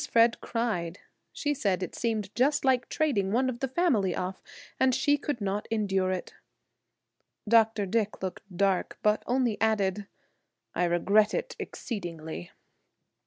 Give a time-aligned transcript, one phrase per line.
[0.11, 0.97] Fred cried.
[1.31, 4.41] She said it seemed just like trading one of the family off,
[4.79, 6.33] and she could not endure it.
[7.47, 7.85] Dr.
[7.85, 10.07] Dick looked dark, but only added,
[10.73, 12.49] "I regret it exceedingly."